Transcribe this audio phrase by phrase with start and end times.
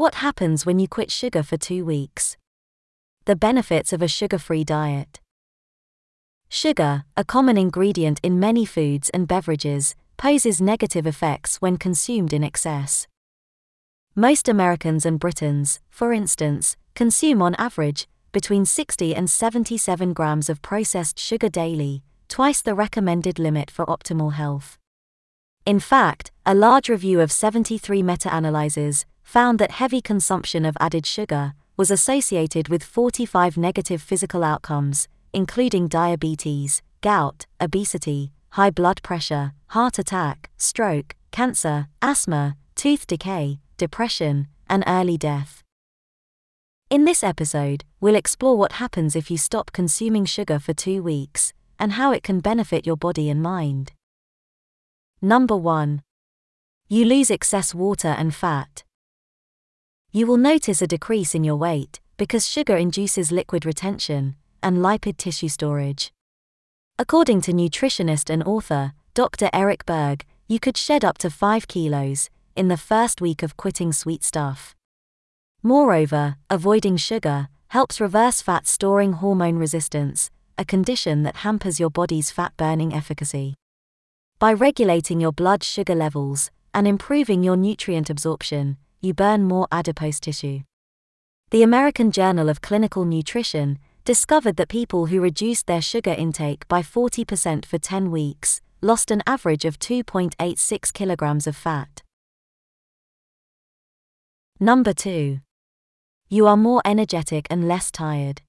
[0.00, 2.38] What happens when you quit sugar for two weeks?
[3.26, 5.20] The benefits of a sugar free diet.
[6.48, 12.42] Sugar, a common ingredient in many foods and beverages, poses negative effects when consumed in
[12.42, 13.08] excess.
[14.14, 20.62] Most Americans and Britons, for instance, consume on average between 60 and 77 grams of
[20.62, 24.78] processed sugar daily, twice the recommended limit for optimal health.
[25.66, 31.06] In fact, a large review of 73 meta analyses found that heavy consumption of added
[31.06, 39.52] sugar was associated with 45 negative physical outcomes, including diabetes, gout, obesity, high blood pressure,
[39.68, 45.62] heart attack, stroke, cancer, asthma, tooth decay, depression, and early death.
[46.90, 51.52] In this episode, we'll explore what happens if you stop consuming sugar for two weeks,
[51.78, 53.92] and how it can benefit your body and mind.
[55.22, 56.02] Number 1.
[56.88, 58.82] You lose excess water and fat.
[60.12, 65.18] You will notice a decrease in your weight because sugar induces liquid retention and lipid
[65.18, 66.10] tissue storage.
[66.98, 69.48] According to nutritionist and author Dr.
[69.52, 73.92] Eric Berg, you could shed up to 5 kilos in the first week of quitting
[73.92, 74.74] sweet stuff.
[75.62, 82.32] Moreover, avoiding sugar helps reverse fat storing hormone resistance, a condition that hampers your body's
[82.32, 83.54] fat burning efficacy.
[84.40, 90.20] By regulating your blood sugar levels and improving your nutrient absorption, you burn more adipose
[90.20, 90.60] tissue.
[91.50, 96.82] The American Journal of Clinical Nutrition discovered that people who reduced their sugar intake by
[96.82, 102.02] 40% for 10 weeks lost an average of 2.86 kilograms of fat.
[104.58, 105.40] Number 2
[106.32, 108.42] you are more energetic and less tired.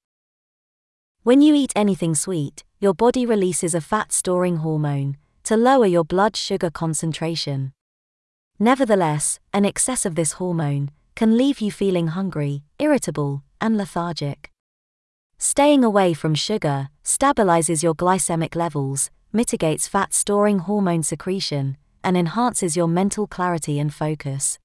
[1.23, 6.03] When you eat anything sweet, your body releases a fat storing hormone to lower your
[6.05, 7.73] blood sugar concentration.
[8.61, 14.51] Nevertheless, an excess of this hormone can leave you feeling hungry, irritable, and lethargic.
[15.39, 22.77] Staying away from sugar stabilizes your glycemic levels, mitigates fat storing hormone secretion, and enhances
[22.77, 24.59] your mental clarity and focus.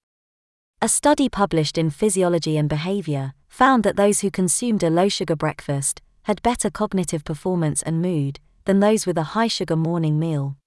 [0.82, 5.36] A study published in Physiology and Behavior found that those who consumed a low sugar
[5.36, 10.58] breakfast had better cognitive performance and mood than those with a high sugar morning meal.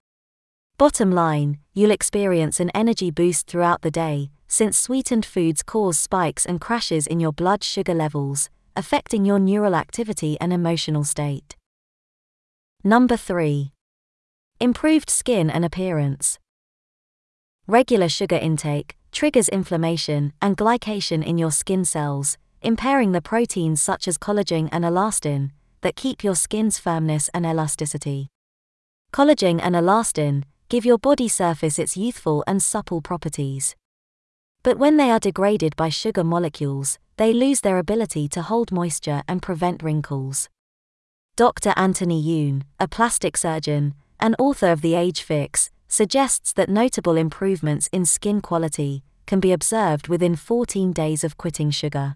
[0.79, 6.45] Bottom line, you'll experience an energy boost throughout the day, since sweetened foods cause spikes
[6.45, 11.57] and crashes in your blood sugar levels, affecting your neural activity and emotional state.
[12.81, 13.73] Number 3.
[14.61, 16.39] Improved skin and appearance.
[17.67, 24.07] Regular sugar intake, triggers inflammation and glycation in your skin cells, impairing the proteins such
[24.07, 25.51] as collagen and elastin
[25.81, 28.29] that keep your skin's firmness and elasticity.
[29.11, 33.75] Collagen and elastin give your body surface its youthful and supple properties.
[34.61, 39.23] But when they are degraded by sugar molecules, they lose their ability to hold moisture
[39.27, 40.47] and prevent wrinkles.
[41.35, 41.73] Dr.
[41.75, 47.89] Anthony Youn, a plastic surgeon and author of The Age Fix, suggests that notable improvements
[47.91, 52.15] in skin quality can be observed within 14 days of quitting sugar.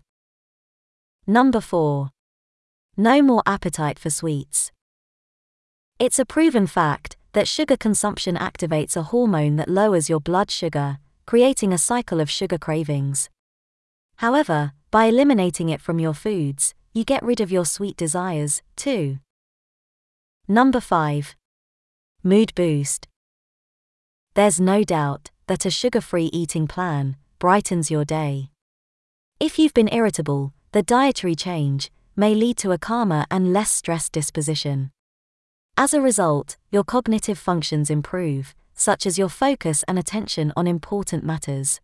[1.25, 2.09] Number 4.
[2.97, 4.71] No more appetite for sweets.
[5.97, 10.99] It's a proven fact that sugar consumption activates a hormone that lowers your blood sugar,
[11.25, 13.29] creating a cycle of sugar cravings.
[14.17, 19.17] However, by eliminating it from your foods, you get rid of your sweet desires, too.
[20.47, 21.35] Number 5.
[22.23, 23.07] Mood boost.
[24.35, 28.49] There's no doubt that a sugar free eating plan brightens your day.
[29.39, 34.11] If you've been irritable, the dietary change may lead to a calmer and less stressed
[34.11, 34.91] disposition.
[35.75, 41.23] As a result, your cognitive functions improve, such as your focus and attention on important
[41.23, 41.81] matters.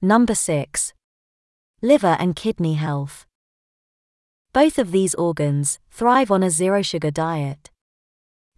[0.00, 0.94] Number 6.
[1.82, 3.26] Liver and kidney health.
[4.52, 7.70] Both of these organs thrive on a zero sugar diet.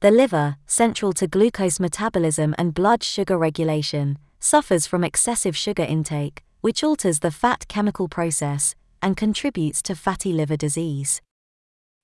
[0.00, 6.44] The liver, central to glucose metabolism and blood sugar regulation, suffers from excessive sugar intake,
[6.60, 11.22] which alters the fat chemical process and contributes to fatty liver disease.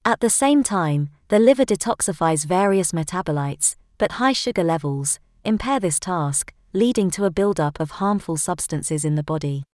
[0.05, 6.01] At the same time, the liver detoxifies various metabolites, but high sugar levels impair this
[6.01, 9.65] task, leading to a buildup of harmful substances in the body.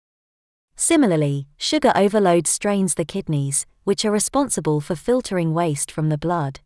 [0.74, 6.58] Similarly, sugar overload strains the kidneys, which are responsible for filtering waste from the blood.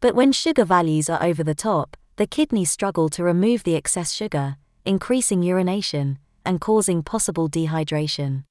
[0.00, 4.12] But when sugar values are over the top, the kidneys struggle to remove the excess
[4.12, 8.44] sugar, increasing urination and causing possible dehydration.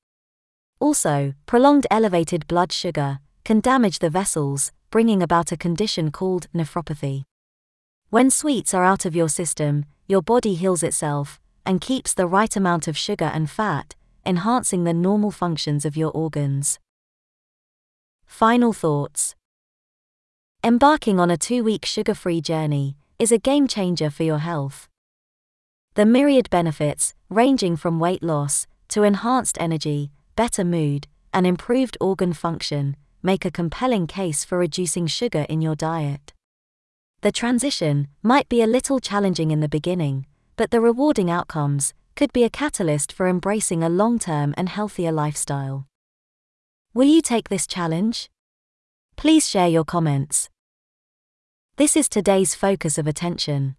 [0.82, 7.24] Also, prolonged elevated blood sugar can damage the vessels, bringing about a condition called nephropathy.
[8.10, 12.54] When sweets are out of your system, your body heals itself, and keeps the right
[12.58, 13.96] amount of sugar and fat,
[14.26, 16.78] enhancing the normal functions of your organs.
[18.26, 19.34] Final thoughts
[20.62, 24.90] Embarking on a two week sugar free journey is a game changer for your health.
[25.94, 32.34] The myriad benefits, ranging from weight loss to enhanced energy, better mood, and improved organ
[32.34, 36.34] function, make a compelling case for reducing sugar in your diet.
[37.22, 40.26] The transition might be a little challenging in the beginning,
[40.56, 45.12] but the rewarding outcomes could be a catalyst for embracing a long term and healthier
[45.12, 45.88] lifestyle.
[46.94, 48.30] Will you take this challenge?
[49.16, 50.50] Please share your comments.
[51.78, 53.76] This is today's focus of attention.